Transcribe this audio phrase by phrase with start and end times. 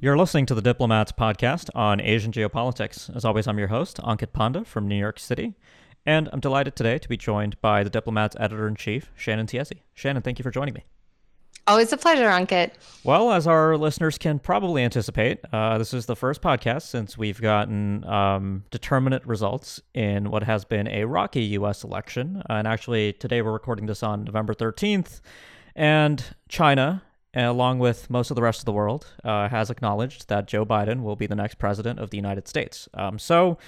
[0.00, 3.14] You're listening to the Diplomat's podcast on Asian geopolitics.
[3.16, 5.56] As always, I'm your host, Ankit Panda from New York City.
[6.06, 9.80] And I'm delighted today to be joined by the Diplomat's editor in chief, Shannon Tiezzi.
[9.94, 10.84] Shannon, thank you for joining me.
[11.66, 12.74] Always a pleasure, Ankit.
[13.02, 17.40] Well, as our listeners can probably anticipate, uh, this is the first podcast since we've
[17.40, 21.82] gotten um, determinate results in what has been a rocky U.S.
[21.82, 22.44] election.
[22.48, 25.22] and actually, today we're recording this on November 13th.
[25.74, 27.02] And China
[27.34, 31.02] along with most of the rest of the world, uh, has acknowledged that Joe Biden
[31.02, 32.88] will be the next president of the United States.
[32.94, 33.58] Um, so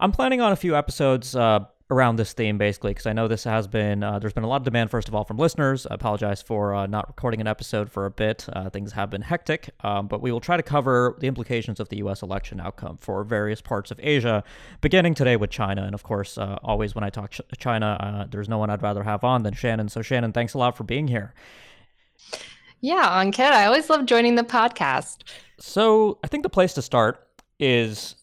[0.00, 3.44] I'm planning on a few episodes uh, around this theme, basically, because I know this
[3.44, 5.86] has been, uh, there's been a lot of demand, first of all, from listeners.
[5.86, 8.46] I apologize for uh, not recording an episode for a bit.
[8.52, 11.90] Uh, things have been hectic, um, but we will try to cover the implications of
[11.90, 12.22] the U.S.
[12.22, 14.42] election outcome for various parts of Asia,
[14.80, 15.82] beginning today with China.
[15.84, 19.02] And of course, uh, always when I talk ch- China, there's no one I'd rather
[19.02, 19.88] have on than Shannon.
[19.88, 21.34] So, Shannon, thanks a lot for being here.
[22.84, 25.22] Yeah, Ankit, I always love joining the podcast.
[25.58, 27.26] So I think the place to start
[27.58, 28.14] is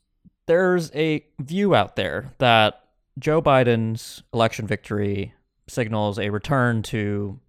[0.46, 2.80] there's a view out there that
[3.18, 5.34] Joe Biden's election victory
[5.68, 7.40] signals a return to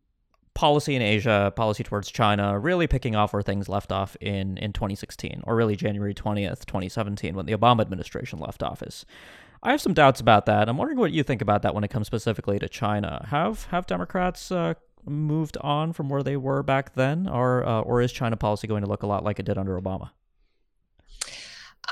[0.55, 4.72] policy in Asia, policy towards China, really picking off where things left off in, in
[4.72, 9.05] 2016, or really January 20th, 2017, when the Obama administration left office.
[9.62, 10.67] I have some doubts about that.
[10.67, 13.27] I'm wondering what you think about that when it comes specifically to China.
[13.28, 18.00] Have have Democrats uh, moved on from where they were back then, or uh, or
[18.00, 20.11] is China policy going to look a lot like it did under Obama?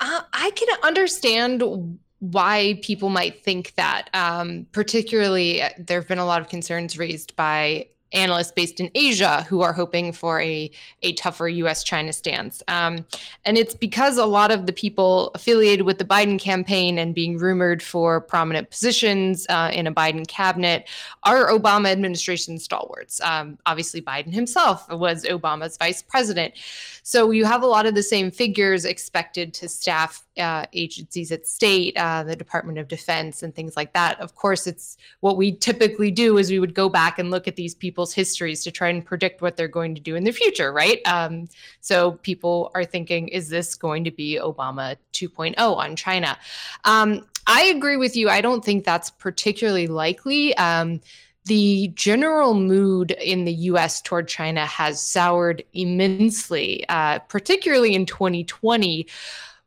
[0.01, 4.09] Uh, I can understand why people might think that.
[4.15, 8.91] Um, particularly, uh, there have been a lot of concerns raised by analysts based in
[8.95, 10.71] Asia who are hoping for a,
[11.03, 12.63] a tougher US China stance.
[12.69, 13.05] Um,
[13.45, 17.39] and it's because a lot of the people affiliated with the Biden campaign and being
[17.39, 20.89] rumored for prominent positions uh, in a Biden cabinet
[21.23, 23.21] are Obama administration stalwarts.
[23.21, 26.55] Um, obviously, Biden himself was Obama's vice president.
[27.03, 31.47] So you have a lot of the same figures expected to staff uh, agencies at
[31.47, 34.21] state, uh, the Department of Defense, and things like that.
[34.21, 37.57] Of course, it's what we typically do is we would go back and look at
[37.57, 40.73] these people's histories to try and predict what they're going to do in the future,
[40.73, 41.01] right?
[41.07, 41.49] Um,
[41.81, 46.39] so people are thinking, is this going to be Obama 2.0 on China?
[46.85, 48.29] Um, I agree with you.
[48.29, 50.57] I don't think that's particularly likely.
[50.57, 51.01] Um,
[51.47, 59.07] the general mood in the US toward China has soured immensely, uh, particularly in 2020.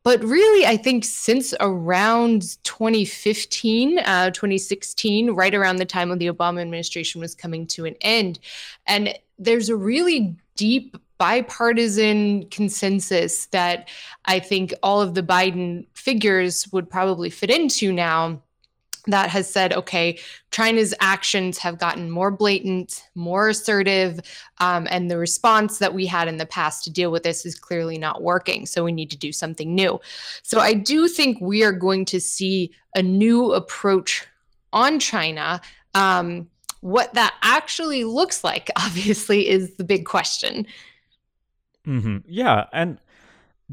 [0.04, 6.28] But really, I think since around 2015, uh, 2016, right around the time when the
[6.28, 8.40] Obama administration was coming to an end,
[8.86, 13.88] and there's a really deep bipartisan consensus that
[14.26, 18.42] I think all of the Biden figures would probably fit into now
[19.08, 20.18] that has said, okay,
[20.52, 24.20] China's actions have gotten more blatant, more assertive,
[24.60, 27.56] um, and the response that we had in the past to deal with this is
[27.56, 28.66] clearly not working.
[28.66, 30.00] So we need to do something new.
[30.42, 34.26] So I do think we are going to see a new approach
[34.72, 35.60] on China.
[35.94, 36.50] Um,
[36.80, 40.66] what that actually looks like, obviously, is the big question.
[41.86, 42.18] Mm-hmm.
[42.26, 42.98] Yeah, and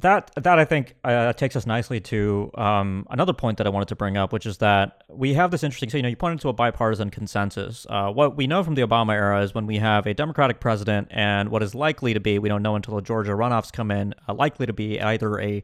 [0.01, 3.89] that that I think uh, takes us nicely to um, another point that I wanted
[3.89, 5.91] to bring up, which is that we have this interesting.
[5.91, 7.87] So you know, you pointed to a bipartisan consensus.
[7.89, 11.09] Uh, what we know from the Obama era is when we have a Democratic president,
[11.11, 14.15] and what is likely to be, we don't know until the Georgia runoffs come in,
[14.29, 15.63] uh, likely to be either a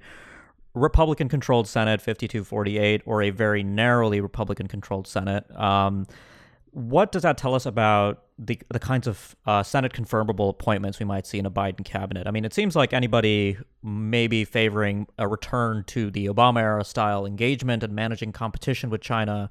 [0.75, 5.50] Republican-controlled Senate, 52-48, or a very narrowly Republican-controlled Senate.
[5.58, 6.06] Um,
[6.72, 11.06] what does that tell us about the the kinds of uh, Senate confirmable appointments we
[11.06, 12.26] might see in a Biden cabinet?
[12.26, 17.26] I mean, it seems like anybody maybe favoring a return to the Obama era style
[17.26, 19.50] engagement and managing competition with China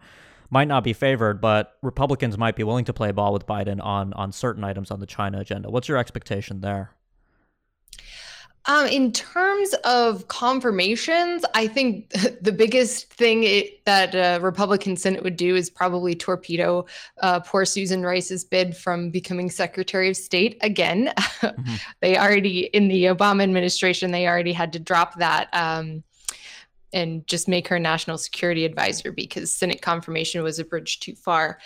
[0.50, 4.13] might not be favored, but Republicans might be willing to play ball with Biden on
[4.13, 5.69] on certain items on the China agenda.
[5.69, 6.91] What's your expectation there?
[8.68, 12.09] Um, in terms of confirmations, I think
[12.42, 16.86] the biggest thing it, that a Republican Senate would do is probably torpedo
[17.22, 21.13] uh, poor Susan Rice's bid from becoming Secretary of State again.
[21.45, 21.75] Mm-hmm.
[22.01, 25.48] they already, in the Obama administration, they already had to drop that.
[25.54, 26.04] Um,
[26.92, 31.60] and just make her national security advisor because Senate confirmation was a bridge too far.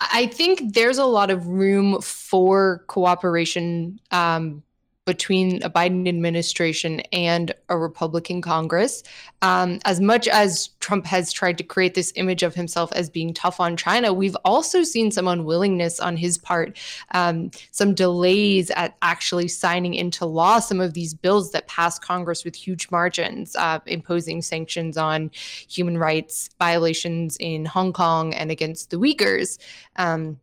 [0.00, 4.62] I think there's a lot of room for cooperation um,
[5.10, 9.02] between a Biden administration and a Republican Congress.
[9.42, 13.34] Um, as much as Trump has tried to create this image of himself as being
[13.34, 16.78] tough on China, we've also seen some unwillingness on his part,
[17.10, 22.44] um, some delays at actually signing into law some of these bills that passed Congress
[22.44, 25.28] with huge margins, uh, imposing sanctions on
[25.68, 29.58] human rights violations in Hong Kong and against the Uyghurs.
[29.96, 30.38] Um,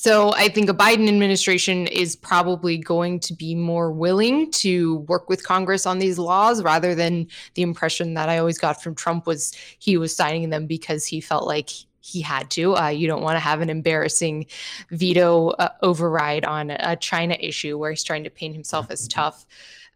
[0.00, 5.28] So I think a Biden administration is probably going to be more willing to work
[5.28, 9.26] with Congress on these laws rather than the impression that I always got from Trump
[9.26, 12.76] was he was signing them because he felt like he had to.
[12.76, 14.46] Uh, you don't want to have an embarrassing
[14.92, 19.46] veto uh, override on a China issue where he's trying to paint himself as tough.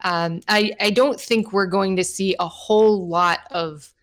[0.01, 3.95] Um, I, I don't think we're going to see a whole lot of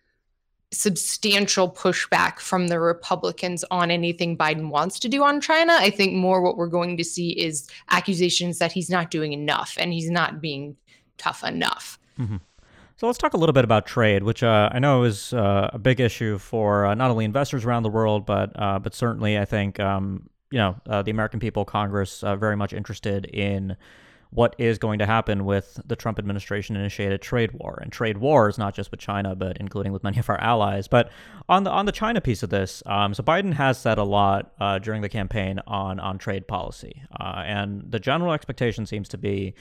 [0.71, 5.73] substantial pushback from the Republicans on anything Biden wants to do on China.
[5.73, 9.75] I think more what we're going to see is accusations that he's not doing enough
[9.79, 10.75] and he's not being
[11.17, 11.99] tough enough.
[12.19, 12.37] Mm-hmm.
[12.97, 15.79] So let's talk a little bit about trade, which uh, I know is uh, a
[15.79, 19.45] big issue for uh, not only investors around the world, but uh, but certainly I
[19.45, 23.77] think um, you know uh, the American people, Congress, uh, very much interested in
[24.31, 27.79] what is going to happen with the Trump administration initiated trade war.
[27.81, 30.87] And trade wars, not just with China, but including with many of our allies.
[30.87, 31.11] But
[31.47, 34.51] on the on the China piece of this, um, so Biden has said a lot
[34.81, 39.55] during the campaign on on trade policy, and the general expectation seems to be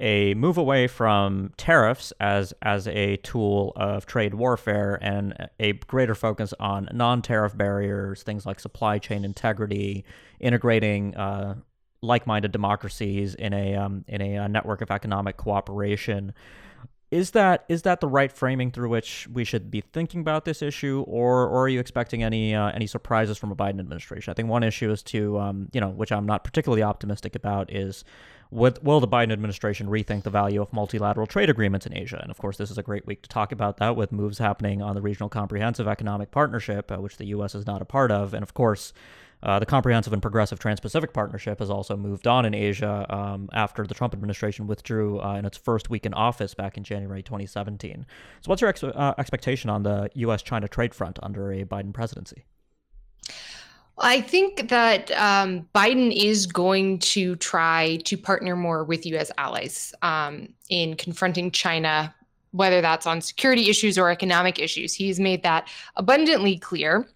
[0.00, 6.14] a move away from tariffs as as a tool of trade warfare and a greater
[6.14, 10.04] focus on non-tariff barriers, things like supply chain integrity,
[10.40, 11.54] integrating uh,
[12.02, 16.32] like-minded democracies in a um, in a, a uh, network of economic cooperation.
[17.10, 20.62] Is that is that the right framing through which we should be thinking about this
[20.62, 24.30] issue, or or are you expecting any uh, any surprises from a Biden administration?
[24.30, 27.72] I think one issue is to um, you know, which I'm not particularly optimistic about,
[27.72, 28.04] is
[28.50, 32.18] would, will the Biden administration rethink the value of multilateral trade agreements in Asia?
[32.20, 34.82] And of course, this is a great week to talk about that with moves happening
[34.82, 37.54] on the Regional Comprehensive Economic Partnership, uh, which the U.S.
[37.54, 38.34] is not a part of.
[38.34, 38.92] And of course,
[39.42, 43.48] uh, the Comprehensive and Progressive Trans Pacific Partnership has also moved on in Asia um,
[43.52, 47.22] after the Trump administration withdrew uh, in its first week in office back in January
[47.22, 48.04] 2017.
[48.42, 50.42] So, what's your ex- uh, expectation on the U.S.
[50.42, 52.44] China trade front under a Biden presidency?
[53.98, 59.30] I think that um, Biden is going to try to partner more with U.S.
[59.36, 62.14] allies um, in confronting China,
[62.52, 64.94] whether that's on security issues or economic issues.
[64.94, 67.06] He's made that abundantly clear.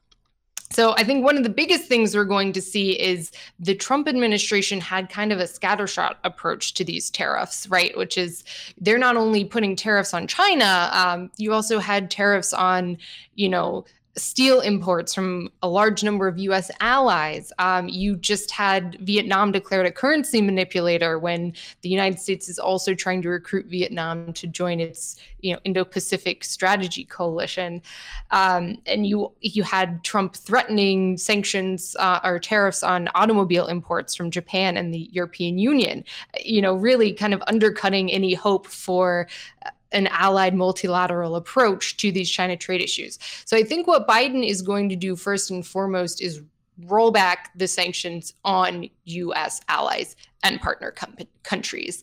[0.74, 3.30] So I think one of the biggest things we're going to see is
[3.60, 7.96] the Trump administration had kind of a scattershot approach to these tariffs, right?
[7.96, 8.42] Which is
[8.80, 12.98] they're not only putting tariffs on China, um, you also had tariffs on,
[13.36, 13.84] you know,
[14.16, 17.52] steel imports from a large number of US allies.
[17.58, 21.52] Um, you just had Vietnam declared a currency manipulator when
[21.82, 26.42] the United States is also trying to recruit Vietnam to join its you know, Indo-Pacific
[26.44, 27.82] strategy coalition.
[28.30, 34.30] Um, and you you had Trump threatening sanctions uh, or tariffs on automobile imports from
[34.30, 36.04] Japan and the European Union,
[36.42, 39.28] you know, really kind of undercutting any hope for
[39.94, 43.18] an allied multilateral approach to these China trade issues.
[43.44, 46.42] So I think what Biden is going to do first and foremost is
[46.86, 52.02] roll back the sanctions on US allies and partner com- countries.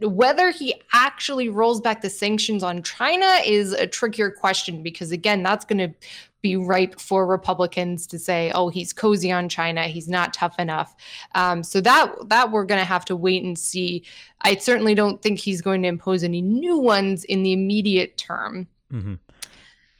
[0.00, 5.42] Whether he actually rolls back the sanctions on China is a trickier question because, again,
[5.42, 5.94] that's going to
[6.42, 9.84] be ripe for Republicans to say, "Oh, he's cozy on China.
[9.84, 10.94] He's not tough enough."
[11.34, 14.04] Um, so that that we're going to have to wait and see.
[14.42, 18.68] I certainly don't think he's going to impose any new ones in the immediate term.
[18.92, 19.14] Mm-hmm.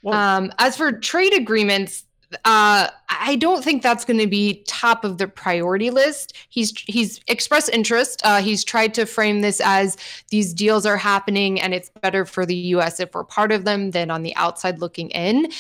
[0.03, 2.05] Well, um, as for trade agreements,
[2.45, 6.37] uh, I don't think that's going to be top of the priority list.
[6.49, 8.21] He's he's expressed interest.
[8.25, 9.97] Uh, he's tried to frame this as
[10.29, 13.01] these deals are happening and it's better for the U.S.
[13.01, 15.51] if we're part of them than on the outside looking in.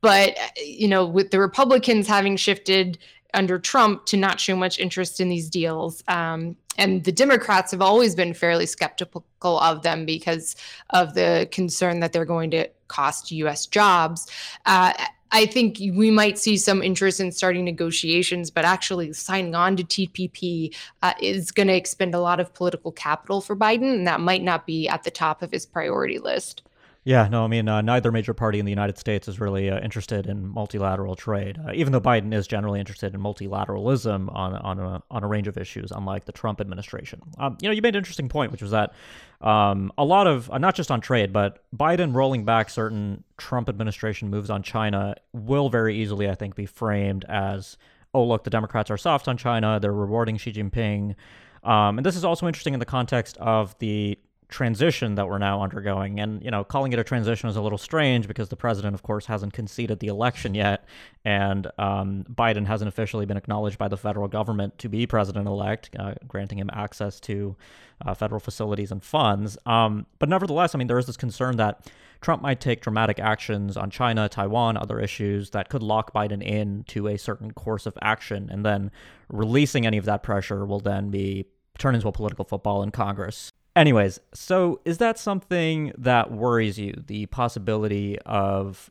[0.00, 2.98] But, you know, with the Republicans having shifted
[3.34, 7.82] under Trump to not show much interest in these deals, um, and the Democrats have
[7.82, 10.56] always been fairly skeptical of them because
[10.90, 13.66] of the concern that they're going to cost U.S.
[13.66, 14.30] jobs.
[14.64, 14.92] Uh,
[15.34, 19.84] I think we might see some interest in starting negotiations, but actually signing on to
[19.84, 24.20] TPP uh, is going to expend a lot of political capital for Biden, and that
[24.20, 26.62] might not be at the top of his priority list.
[27.04, 29.80] Yeah, no, I mean, uh, neither major party in the United States is really uh,
[29.80, 34.78] interested in multilateral trade, uh, even though Biden is generally interested in multilateralism on on
[34.78, 37.20] a, on a range of issues, unlike the Trump administration.
[37.38, 38.92] Um, you know, you made an interesting point, which was that
[39.40, 43.68] um, a lot of, uh, not just on trade, but Biden rolling back certain Trump
[43.68, 47.76] administration moves on China will very easily, I think, be framed as,
[48.14, 51.16] oh, look, the Democrats are soft on China, they're rewarding Xi Jinping.
[51.64, 54.18] Um, and this is also interesting in the context of the
[54.52, 56.20] transition that we're now undergoing.
[56.20, 59.02] And, you know, calling it a transition is a little strange because the president, of
[59.02, 60.84] course, hasn't conceded the election yet.
[61.24, 65.90] And um, Biden hasn't officially been acknowledged by the federal government to be president elect,
[65.98, 67.56] uh, granting him access to
[68.04, 69.56] uh, federal facilities and funds.
[69.66, 71.90] Um, but nevertheless, I mean, there is this concern that
[72.20, 76.84] Trump might take dramatic actions on China, Taiwan, other issues that could lock Biden in
[76.88, 78.48] to a certain course of action.
[78.50, 78.90] And then
[79.28, 81.46] releasing any of that pressure will then be
[81.78, 83.50] turn into a political football in Congress.
[83.74, 87.02] Anyways, so is that something that worries you?
[87.06, 88.90] The possibility of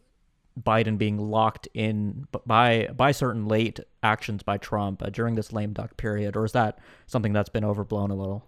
[0.60, 5.74] Biden being locked in by by certain late actions by Trump uh, during this lame
[5.74, 8.48] duck period, or is that something that's been overblown a little?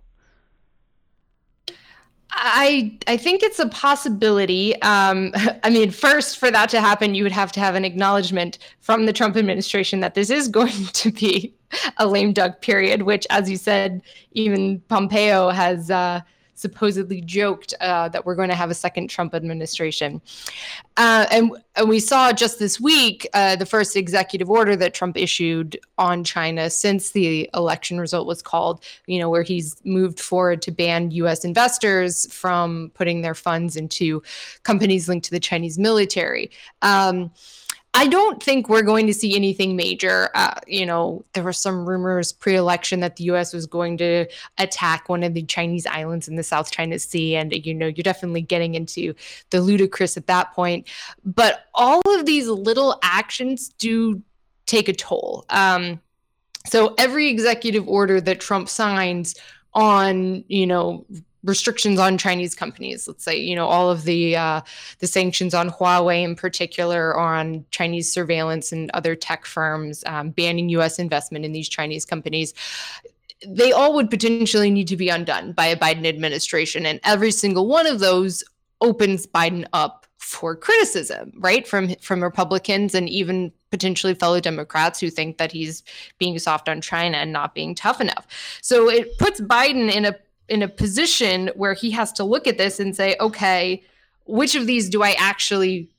[2.32, 4.80] I I think it's a possibility.
[4.82, 8.58] Um, I mean, first, for that to happen, you would have to have an acknowledgement
[8.82, 11.54] from the Trump administration that this is going to be
[11.98, 14.02] a lame duck period, which, as you said,
[14.32, 16.22] even Pompeo has uh,
[16.56, 20.22] supposedly joked uh, that we're going to have a second Trump administration.
[20.98, 25.18] Uh, and, and, we saw just this week uh, the first executive order that Trump
[25.18, 30.62] issued on China since the election result was called, you know, where he's moved forward
[30.62, 34.22] to ban US investors from putting their funds into
[34.64, 36.52] companies linked to the Chinese military.
[36.82, 37.32] Um,
[37.96, 40.30] I don't think we're going to see anything major.
[40.34, 44.26] Uh, you know, there were some rumors pre election that the US was going to
[44.58, 47.36] attack one of the Chinese islands in the South China Sea.
[47.36, 49.14] And, you know, you're definitely getting into
[49.52, 50.88] the ludicrous at that point.
[51.24, 54.24] But all of these little actions do
[54.66, 55.46] take a toll.
[55.50, 56.02] Um,
[56.66, 59.36] so every executive order that Trump signs
[59.74, 61.06] on, you know,
[61.44, 63.08] restrictions on Chinese companies.
[63.08, 64.62] Let's say, you know, all of the uh,
[65.00, 70.32] the sanctions on Huawei in particular, or on Chinese surveillance and other tech firms, um,
[70.32, 71.00] banning U.S.
[71.00, 72.54] investment in these Chinese companies.
[73.46, 77.68] They all would potentially need to be undone by a Biden administration, and every single
[77.68, 78.44] one of those
[78.82, 85.10] opens Biden up for criticism, right, from from Republicans and even potentially fellow Democrats who
[85.10, 85.84] think that he's
[86.20, 88.28] being soft on China and not being tough enough.
[88.62, 90.16] So it puts Biden in a
[90.50, 93.84] in a position where he has to look at this and say, okay,
[94.26, 95.90] which of these do I actually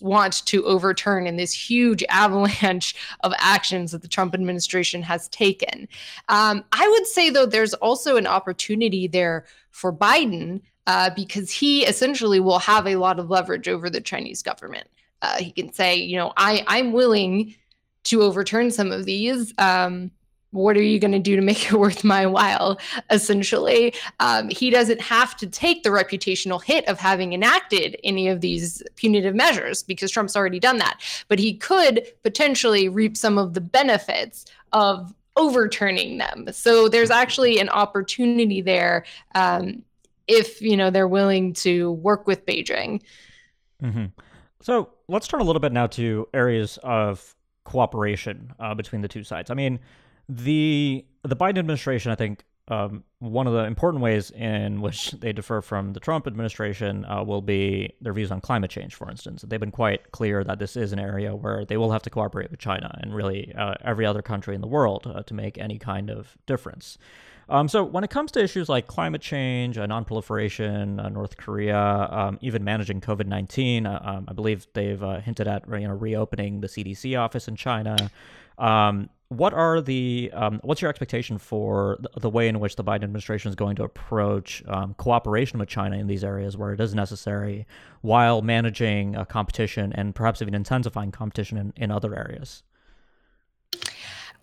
[0.00, 5.88] want to overturn in this huge avalanche of actions that the Trump administration has taken?
[6.28, 11.84] Um, I would say, though, there's also an opportunity there for Biden uh, because he
[11.86, 14.88] essentially will have a lot of leverage over the Chinese government.
[15.22, 17.54] Uh, he can say, you know, I, I'm willing
[18.04, 19.54] to overturn some of these.
[19.56, 20.10] Um,
[20.54, 22.78] what are you going to do to make it worth my while
[23.10, 23.94] essentially?
[24.20, 28.82] Um, he doesn't have to take the reputational hit of having enacted any of these
[28.96, 31.00] punitive measures because trump's already done that.
[31.28, 36.46] But he could potentially reap some of the benefits of overturning them.
[36.52, 39.82] So there's actually an opportunity there um,
[40.28, 43.02] if you know they're willing to work with beijing.
[43.82, 44.06] Mm-hmm.
[44.62, 47.34] so let's turn a little bit now to areas of
[47.64, 49.50] cooperation uh, between the two sides.
[49.50, 49.80] I mean
[50.28, 55.32] the the Biden administration, I think, um, one of the important ways in which they
[55.32, 59.42] differ from the Trump administration uh, will be their views on climate change, for instance.
[59.42, 62.50] They've been quite clear that this is an area where they will have to cooperate
[62.50, 65.78] with China and really uh, every other country in the world uh, to make any
[65.78, 66.98] kind of difference.
[67.48, 72.08] Um, so when it comes to issues like climate change, uh, nonproliferation, uh, North Korea,
[72.10, 75.94] um, even managing COVID nineteen, uh, um, I believe they've uh, hinted at you know
[75.94, 77.96] reopening the CDC office in China.
[78.56, 83.04] Um, what are the um, what's your expectation for the, way in which the Biden
[83.04, 86.94] administration is going to approach um, cooperation with China in these areas where it is
[86.94, 87.66] necessary,
[88.02, 92.62] while managing uh, competition and perhaps even intensifying competition in, in other areas?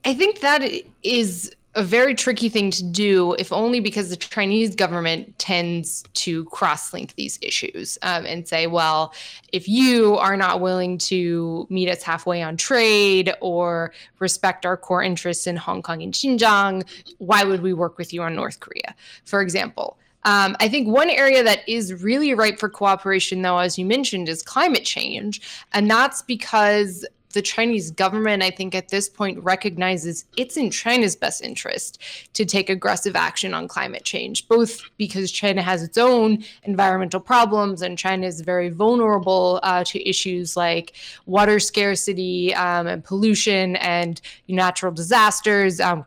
[0.04, 0.64] I think that
[1.04, 6.44] is a very tricky thing to do, if only because the Chinese government tends to
[6.46, 9.14] cross link these issues um, and say, well,
[9.54, 15.02] if you are not willing to meet us halfway on trade or respect our core
[15.02, 16.88] interests in Hong Kong and Xinjiang,
[17.20, 19.98] why would we work with you on North Korea, for example?
[20.24, 24.30] Um, I think one area that is really ripe for cooperation, though, as you mentioned,
[24.30, 25.42] is climate change.
[25.74, 31.16] And that's because the Chinese government, I think, at this point recognizes it's in China's
[31.16, 32.02] best interest
[32.34, 37.82] to take aggressive action on climate change, both because China has its own environmental problems
[37.82, 40.94] and China is very vulnerable uh, to issues like
[41.26, 45.80] water scarcity um, and pollution and natural disasters.
[45.80, 46.06] Um,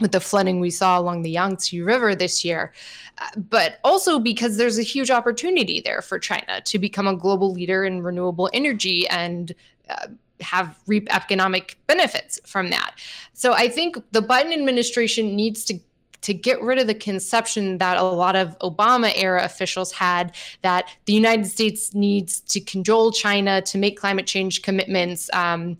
[0.00, 2.72] with the flooding we saw along the Yangtze River this year,
[3.18, 7.52] uh, but also because there's a huge opportunity there for China to become a global
[7.52, 9.54] leader in renewable energy and
[9.88, 10.08] uh,
[10.40, 12.94] have reap economic benefits from that.
[13.32, 15.78] So I think the Biden administration needs to
[16.22, 20.88] to get rid of the conception that a lot of Obama era officials had that
[21.04, 25.28] the United States needs to control China to make climate change commitments.
[25.34, 25.76] Um,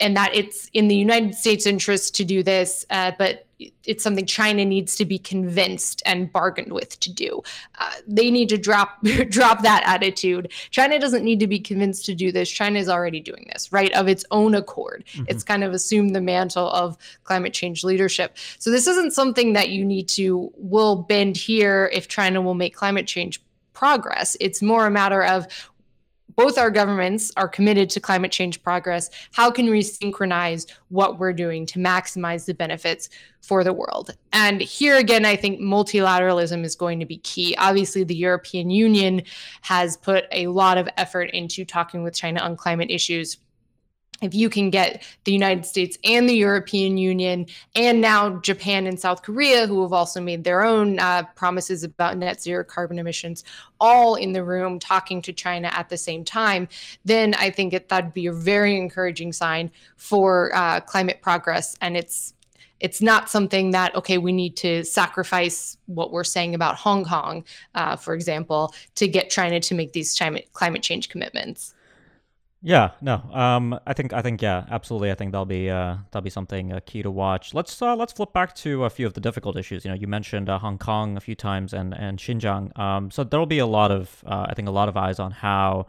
[0.00, 3.45] and that it's in the United States' interest to do this, uh, but
[3.84, 7.42] it's something China needs to be convinced and bargained with to do.
[7.78, 10.52] Uh, they need to drop drop that attitude.
[10.70, 12.50] China doesn't need to be convinced to do this.
[12.50, 15.04] China is already doing this, right, of its own accord.
[15.12, 15.24] Mm-hmm.
[15.28, 18.36] It's kind of assumed the mantle of climate change leadership.
[18.58, 22.74] So this isn't something that you need to will bend here if China will make
[22.74, 24.36] climate change progress.
[24.40, 25.46] It's more a matter of
[26.34, 29.10] both our governments are committed to climate change progress.
[29.32, 33.08] How can we synchronize what we're doing to maximize the benefits
[33.40, 34.16] for the world?
[34.32, 37.54] And here again, I think multilateralism is going to be key.
[37.58, 39.22] Obviously, the European Union
[39.62, 43.38] has put a lot of effort into talking with China on climate issues
[44.22, 48.98] if you can get the United States and the European Union, and now Japan and
[48.98, 53.44] South Korea, who have also made their own uh, promises about net zero carbon emissions,
[53.78, 56.68] all in the room talking to China at the same time,
[57.04, 61.76] then I think it, that'd be a very encouraging sign for uh, climate progress.
[61.80, 62.32] And it's
[62.78, 67.44] it's not something that okay we need to sacrifice what we're saying about Hong Kong,
[67.74, 71.74] uh, for example, to get China to make these climate climate change commitments.
[72.66, 73.22] Yeah, no.
[73.32, 75.12] Um, I think I think yeah, absolutely.
[75.12, 77.54] I think that'll be uh, that'll be something uh, key to watch.
[77.54, 79.84] Let's uh, let's flip back to a few of the difficult issues.
[79.84, 82.76] You know, you mentioned uh, Hong Kong a few times and and Xinjiang.
[82.76, 85.30] Um, so there'll be a lot of uh, I think a lot of eyes on
[85.30, 85.86] how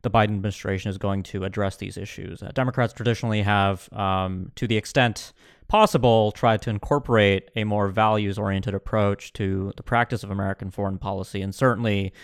[0.00, 2.42] the Biden administration is going to address these issues.
[2.42, 5.34] Uh, Democrats traditionally have, um, to the extent
[5.68, 10.96] possible, tried to incorporate a more values oriented approach to the practice of American foreign
[10.96, 12.14] policy, and certainly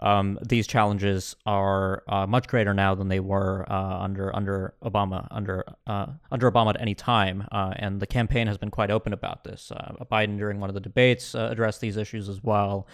[0.00, 5.26] um, these challenges are uh, much greater now than they were uh, under under Obama
[5.30, 9.12] under uh, under Obama at any time, uh, and the campaign has been quite open
[9.12, 9.72] about this.
[9.72, 12.86] Uh, Biden during one of the debates uh, addressed these issues as well.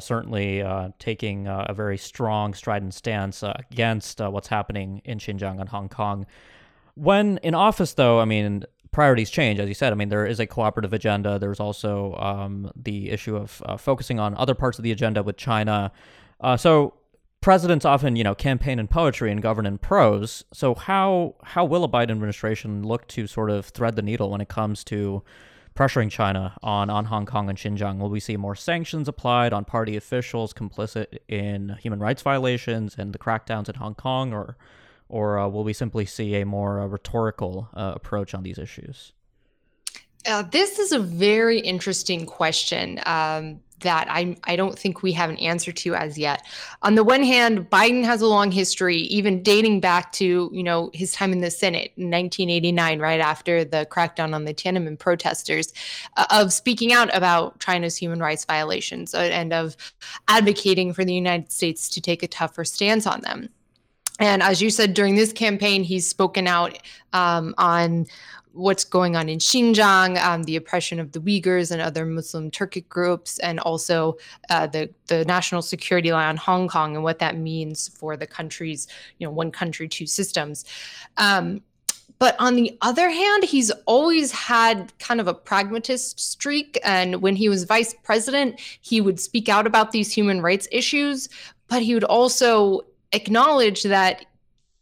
[0.00, 0.64] certainly
[0.98, 6.26] taking a very strong, strident stance against what's happening in Xinjiang and Hong Kong.
[6.94, 9.92] When in office, though, I mean, priorities change, as you said.
[9.92, 11.38] I mean, there is a cooperative agenda.
[11.38, 15.36] There's also um, the issue of uh, focusing on other parts of the agenda with
[15.36, 15.90] China.
[16.42, 16.94] Uh, so
[17.40, 20.44] presidents often, you know, campaign in poetry and govern in prose.
[20.52, 24.40] So how how will a Biden administration look to sort of thread the needle when
[24.40, 25.22] it comes to
[25.74, 27.98] pressuring China on on Hong Kong and Xinjiang?
[27.98, 33.12] Will we see more sanctions applied on party officials complicit in human rights violations and
[33.12, 34.56] the crackdowns in Hong Kong, or
[35.08, 39.12] or uh, will we simply see a more uh, rhetorical uh, approach on these issues?
[40.26, 43.00] Uh, this is a very interesting question.
[43.06, 46.46] Um, that I, I don't think we have an answer to as yet.
[46.82, 50.90] On the one hand, Biden has a long history, even dating back to you know
[50.94, 55.72] his time in the Senate in 1989, right after the crackdown on the Tiananmen protesters,
[56.16, 59.76] uh, of speaking out about China's human rights violations uh, and of
[60.28, 63.48] advocating for the United States to take a tougher stance on them.
[64.18, 66.78] And as you said during this campaign, he's spoken out
[67.12, 68.06] um, on
[68.52, 72.88] what's going on in Xinjiang, um, the oppression of the Uyghurs and other Muslim Turkic
[72.88, 74.16] groups, and also
[74.50, 78.26] uh, the the national security law on Hong Kong and what that means for the
[78.26, 78.88] country's
[79.18, 80.64] you know one country two systems.
[81.16, 81.62] Um,
[82.18, 86.78] but on the other hand, he's always had kind of a pragmatist streak.
[86.84, 91.28] And when he was vice president, he would speak out about these human rights issues,
[91.66, 94.24] but he would also acknowledge that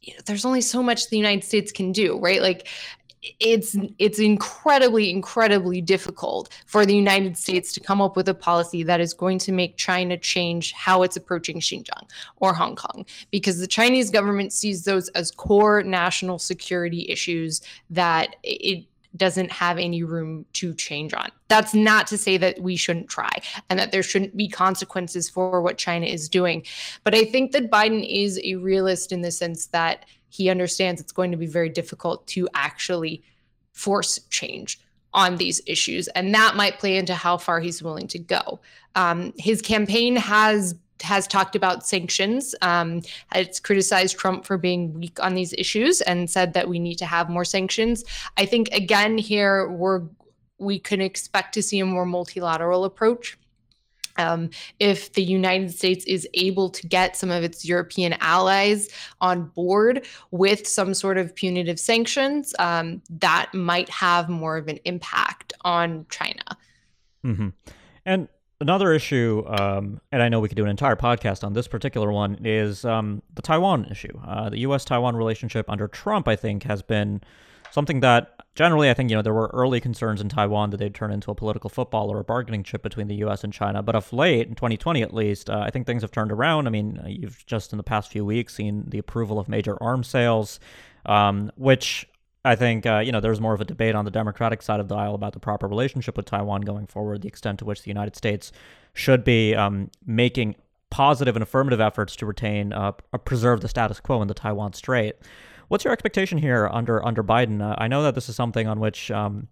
[0.03, 2.43] you know, there's only so much the United States can do, right?
[2.43, 2.69] Like
[3.39, 8.83] it's it's incredibly incredibly difficult for the United States to come up with a policy
[8.83, 13.59] that is going to make China change how it's approaching Xinjiang or Hong Kong because
[13.59, 20.03] the Chinese government sees those as core national security issues that it doesn't have any
[20.03, 21.31] room to change on.
[21.49, 23.31] That's not to say that we shouldn't try
[23.69, 26.65] and that there shouldn't be consequences for what China is doing.
[27.03, 31.13] But I think that Biden is a realist in the sense that he understands it's
[31.13, 33.23] going to be very difficult to actually
[33.73, 34.81] force change
[35.13, 36.09] on these issues.
[36.09, 38.61] And that might play into how far he's willing to go.
[38.95, 42.55] Um, his campaign has has talked about sanctions.
[42.61, 43.01] Um,
[43.35, 47.07] it's criticized Trump for being weak on these issues and said that we need to
[47.07, 48.05] have more sanctions.
[48.37, 50.03] I think again here we're
[50.59, 53.39] we can expect to see a more multilateral approach.
[54.17, 58.89] Um, if the United States is able to get some of its European allies
[59.21, 64.79] on board with some sort of punitive sanctions, um, that might have more of an
[64.85, 66.45] impact on China.
[67.25, 67.49] Mm-hmm.
[68.07, 68.29] And
[68.61, 72.13] another issue, um, and I know we could do an entire podcast on this particular
[72.13, 74.19] one, is um, the Taiwan issue.
[74.27, 74.85] Uh, the U.S.
[74.85, 77.23] Taiwan relationship under Trump, I think, has been
[77.71, 80.95] something that generally, I think you know there were early concerns in Taiwan that they'd
[80.95, 83.45] turn into a political football or a bargaining chip between the U.S.
[83.45, 83.83] and China.
[83.83, 86.67] But of late, in 2020 at least, uh, I think things have turned around.
[86.67, 90.09] I mean, you've just in the past few weeks seen the approval of major arms
[90.09, 90.61] sales,
[91.07, 92.07] um, which
[92.45, 94.89] I think uh, you know there's more of a debate on the Democratic side of
[94.89, 97.91] the aisle about the proper relationship with Taiwan going forward, the extent to which the
[97.91, 98.53] United States
[98.95, 100.57] should be um, making
[100.91, 102.93] positive and affirmative efforts to retain uh,
[103.25, 105.17] preserve the status quo in the Taiwan Strait.
[105.71, 107.63] What's your expectation here under under Biden?
[107.63, 109.47] Uh, I know that this is something on which um,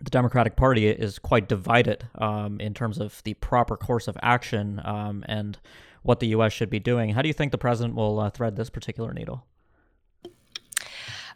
[0.00, 4.80] the Democratic Party is quite divided um, in terms of the proper course of action
[4.86, 5.58] um, and
[6.02, 6.54] what the U.S.
[6.54, 7.10] should be doing.
[7.10, 9.44] How do you think the president will uh, thread this particular needle?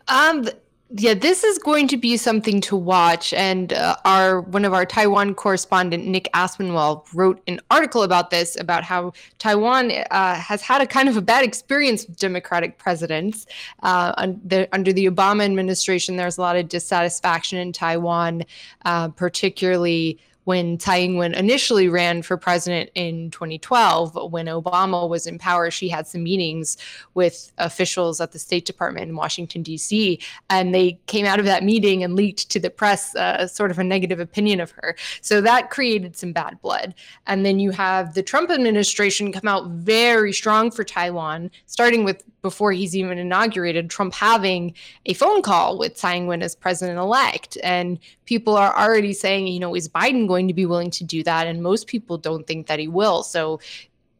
[0.08, 0.48] Um,
[0.90, 3.32] yeah, this is going to be something to watch.
[3.32, 8.58] And uh, our one of our Taiwan correspondent, Nick Aspinwall, wrote an article about this
[8.60, 13.46] about how Taiwan uh, has had a kind of a bad experience with Democratic presidents.
[13.82, 18.44] Uh, under, under the Obama administration, there's a lot of dissatisfaction in Taiwan,
[18.84, 25.38] uh, particularly when Tsai Ing-wen initially ran for president in 2012, when Obama was in
[25.38, 26.76] power, she had some meetings
[27.14, 30.18] with officials at the State Department in Washington, D.C.,
[30.50, 33.78] and they came out of that meeting and leaked to the press uh, sort of
[33.78, 34.96] a negative opinion of her.
[35.20, 36.94] So that created some bad blood.
[37.26, 42.22] And then you have the Trump administration come out very strong for Taiwan, starting with
[42.44, 44.74] before he's even inaugurated, Trump having
[45.06, 47.56] a phone call with Tsai Ing-wen as president elect.
[47.62, 51.22] And people are already saying, you know, is Biden going to be willing to do
[51.22, 51.46] that?
[51.46, 53.22] And most people don't think that he will.
[53.22, 53.60] So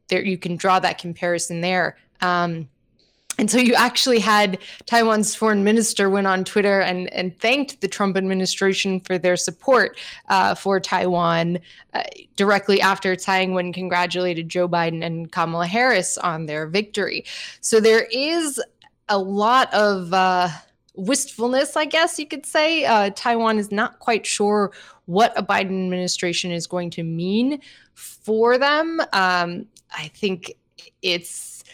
[0.08, 1.98] there you can draw that comparison there.
[2.22, 2.70] Um,
[3.38, 7.88] and so you actually had Taiwan's foreign minister went on Twitter and, and thanked the
[7.88, 11.58] Trump administration for their support uh, for Taiwan
[11.94, 12.02] uh,
[12.36, 17.24] directly after Tsai Ing-wen congratulated Joe Biden and Kamala Harris on their victory.
[17.60, 18.62] So there is
[19.08, 20.48] a lot of uh,
[20.94, 22.84] wistfulness, I guess you could say.
[22.84, 24.70] Uh, Taiwan is not quite sure
[25.06, 27.60] what a Biden administration is going to mean
[27.94, 29.00] for them.
[29.12, 30.54] Um, I think
[31.02, 31.64] it's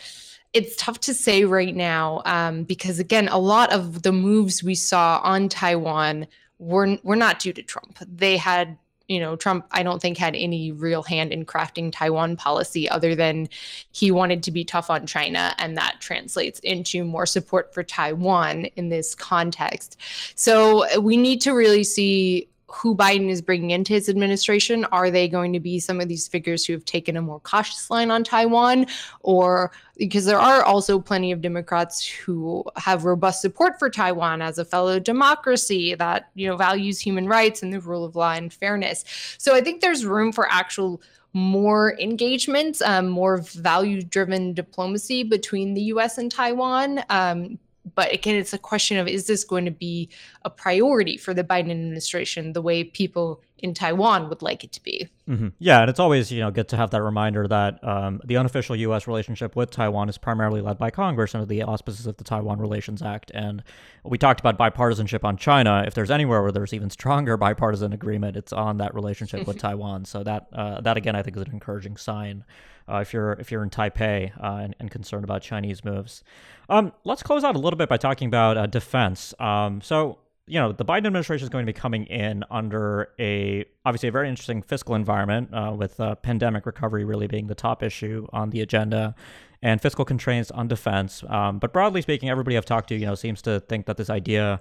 [0.52, 4.74] it's tough to say right now um, because again, a lot of the moves we
[4.74, 6.26] saw on Taiwan
[6.58, 7.98] were were not due to Trump.
[8.06, 8.76] They had,
[9.08, 9.66] you know, Trump.
[9.70, 13.48] I don't think had any real hand in crafting Taiwan policy other than
[13.92, 18.66] he wanted to be tough on China, and that translates into more support for Taiwan
[18.76, 19.96] in this context.
[20.34, 24.84] So we need to really see who Biden is bringing into his administration.
[24.86, 27.90] Are they going to be some of these figures who have taken a more cautious
[27.90, 28.86] line on Taiwan?
[29.20, 34.58] Or because there are also plenty of Democrats who have robust support for Taiwan as
[34.58, 38.52] a fellow democracy that, you know, values human rights and the rule of law and
[38.52, 39.04] fairness.
[39.38, 41.02] So I think there's room for actual
[41.32, 47.04] more engagement, um, more value driven diplomacy between the US and Taiwan.
[47.08, 47.58] Um,
[47.94, 50.10] but again, it's a question of is this going to be
[50.44, 54.82] a priority for the Biden administration the way people in Taiwan would like it to
[54.82, 55.08] be?
[55.28, 55.48] Mm-hmm.
[55.58, 58.76] Yeah, and it's always you know good to have that reminder that um, the unofficial
[58.76, 59.06] U.S.
[59.06, 63.02] relationship with Taiwan is primarily led by Congress under the auspices of the Taiwan Relations
[63.02, 63.30] Act.
[63.34, 63.62] And
[64.04, 65.84] we talked about bipartisanship on China.
[65.86, 70.04] If there's anywhere where there's even stronger bipartisan agreement, it's on that relationship with Taiwan.
[70.04, 72.44] So that uh, that again, I think, is an encouraging sign
[72.90, 76.24] uh, if you're if you're in Taipei uh, and, and, concerned about Chinese moves.
[76.68, 79.34] Um, let's close out a little bit by talking about uh, defense.
[79.38, 83.64] Um, so you know the Biden administration is going to be coming in under a
[83.84, 87.82] obviously a very interesting fiscal environment uh, with uh, pandemic recovery really being the top
[87.82, 89.14] issue on the agenda
[89.62, 91.22] and fiscal constraints on defense.
[91.28, 94.10] Um, but broadly speaking, everybody I've talked to you know seems to think that this
[94.10, 94.60] idea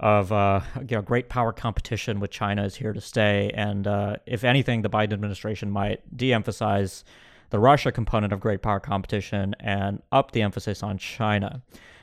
[0.00, 4.16] of uh, you know great power competition with China is here to stay, and uh,
[4.26, 7.04] if anything, the Biden administration might de-emphasize
[7.50, 11.62] the Russia component of great power competition and up the emphasis on China.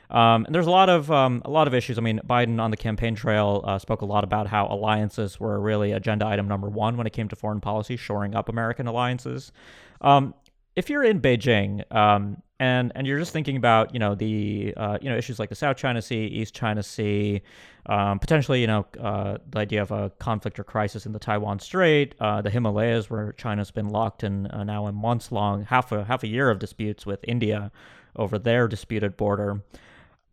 [0.09, 1.97] Um, and there's a lot of um, a lot of issues.
[1.97, 5.59] I mean, Biden on the campaign trail uh, spoke a lot about how alliances were
[5.59, 9.51] really agenda item number one when it came to foreign policy, shoring up American alliances.
[9.99, 10.33] Um,
[10.77, 14.97] if you're in Beijing um, and and you're just thinking about you know the uh,
[15.01, 17.41] you know issues like the South China Sea, East China Sea,
[17.87, 21.59] um, potentially you know uh, the idea of a conflict or crisis in the Taiwan
[21.59, 25.91] Strait, uh, the Himalayas where China's been locked in uh, now a months long half
[25.91, 27.71] a half a year of disputes with India
[28.15, 29.61] over their disputed border.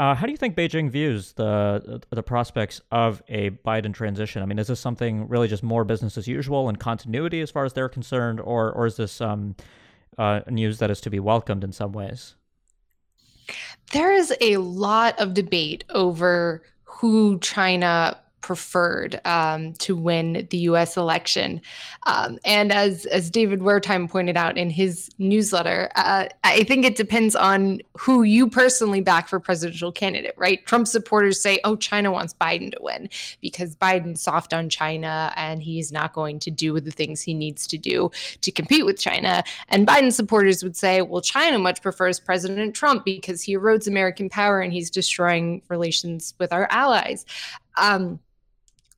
[0.01, 4.43] Uh, how do you think Beijing views the the prospects of a Biden transition?
[4.43, 7.65] I mean, is this something really just more business as usual and continuity as far
[7.65, 9.55] as they're concerned, or or is this um,
[10.19, 12.35] uh, news that is to be welcomed in some ways?
[13.93, 16.63] There is a lot of debate over
[17.11, 20.99] who China preferred um, to win the U.S.
[20.99, 21.63] election.
[22.05, 26.95] Um, and as as David Wertheim pointed out in his newsletter, uh, I think it
[26.95, 30.35] depends on who you personally back for presidential candidate.
[30.37, 30.65] Right?
[30.67, 33.09] Trump supporters say, "Oh, China wants Biden to win
[33.41, 37.67] because Biden's soft on China and he's not going to do the things he needs
[37.69, 38.11] to do
[38.43, 43.07] to compete with China." And Biden supporters would say, "Well, China much prefers President Trump
[43.07, 47.25] because he erodes American power and he's destroying relations with our allies."
[47.77, 48.21] Um,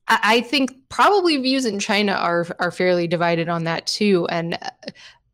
[0.07, 4.69] I think probably views in China are are fairly divided on that too, and uh,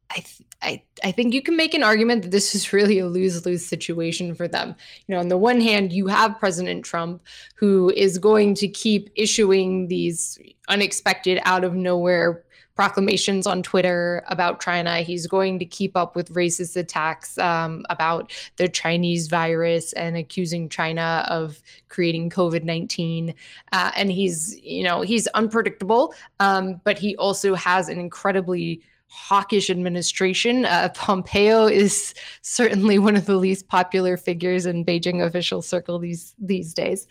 [0.10, 3.08] I th- I I think you can make an argument that this is really a
[3.08, 4.76] lose lose situation for them.
[5.08, 7.22] You know, on the one hand, you have President Trump
[7.56, 12.44] who is going to keep issuing these unexpected, out of nowhere
[12.76, 15.02] proclamations on Twitter about China.
[15.02, 20.70] He's going to keep up with racist attacks um, about the Chinese virus and accusing
[20.70, 23.34] China of creating COVID 19.
[23.72, 29.70] Uh, and he's, you know, he's unpredictable, um, but he also has an incredibly hawkish
[29.70, 30.66] administration.
[30.66, 36.34] Uh, Pompeo is certainly one of the least popular figures in Beijing official circle these
[36.40, 37.08] these days.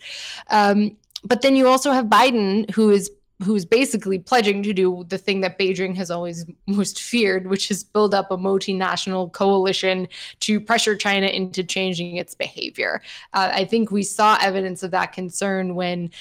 [0.49, 3.09] Um, but then you also have Biden, who is
[3.41, 7.83] who's basically pledging to do the thing that Beijing has always most feared, which is
[7.83, 10.07] build up a multinational coalition
[10.41, 13.01] to pressure China into changing its behavior.
[13.33, 16.11] Uh, I think we saw evidence of that concern when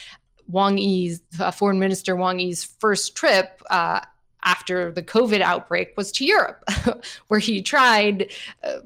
[0.49, 4.01] Wang Yi's, uh, Foreign Minister Wang Yi's first trip uh,
[4.45, 6.65] after the COVID outbreak was to Europe,
[7.29, 8.33] where he tried
[8.65, 8.79] uh,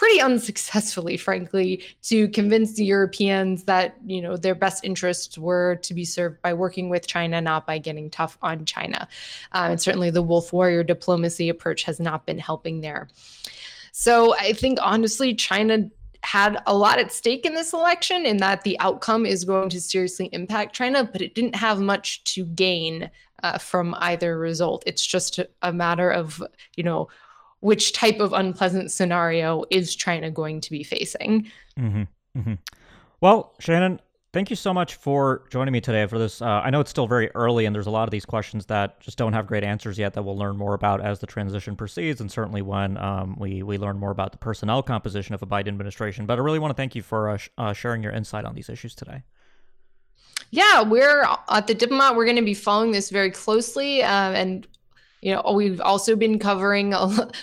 [0.00, 5.92] pretty unsuccessfully, frankly, to convince the Europeans that you know their best interests were to
[5.92, 9.06] be served by working with China, not by getting tough on China.
[9.52, 13.08] Uh, and certainly, the wolf warrior diplomacy approach has not been helping there.
[13.92, 15.90] So I think honestly, China
[16.22, 19.82] had a lot at stake in this election in that the outcome is going to
[19.82, 23.10] seriously impact China, but it didn't have much to gain
[23.42, 24.82] uh, from either result.
[24.86, 26.42] It's just a matter of,
[26.74, 27.08] you know,
[27.60, 31.50] which type of unpleasant scenario is China going to be facing.
[31.78, 32.02] Mm-hmm.
[32.38, 32.54] Mm-hmm.
[33.20, 34.00] Well, Shannon,
[34.32, 36.40] thank you so much for joining me today for this.
[36.40, 39.00] Uh, I know it's still very early, and there's a lot of these questions that
[39.00, 42.20] just don't have great answers yet that we'll learn more about as the transition proceeds,
[42.20, 45.68] and certainly when um, we we learn more about the personnel composition of a Biden
[45.68, 46.26] administration.
[46.26, 48.54] But I really want to thank you for uh, sh- uh, sharing your insight on
[48.54, 49.22] these issues today.
[50.50, 52.16] Yeah, we're at the diplomat.
[52.16, 54.66] We're going to be following this very closely, uh, and
[55.22, 56.92] you know, we've also been covering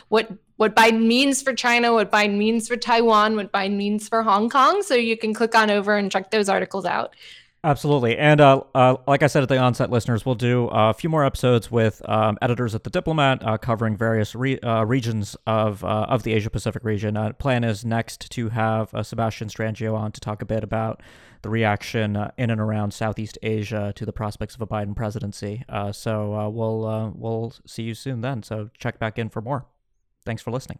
[0.10, 4.24] what what Biden means for China, what Biden means for Taiwan, what Biden means for
[4.24, 4.82] Hong Kong.
[4.82, 7.16] So you can click on over and check those articles out.
[7.64, 8.18] Absolutely.
[8.18, 11.26] And uh, uh, like I said at the onset, listeners, we'll do a few more
[11.26, 16.06] episodes with um, editors at The Diplomat uh, covering various re- uh, regions of uh,
[16.08, 17.18] of the Asia Pacific region.
[17.18, 21.02] Uh, plan is next to have Sebastian Strangio on to talk a bit about
[21.42, 25.64] the reaction in and around Southeast Asia to the prospects of a Biden presidency.
[25.92, 28.44] so we'll, we'll see you soon then.
[28.44, 29.66] So check back in for more.
[30.26, 30.80] Thanks for listening.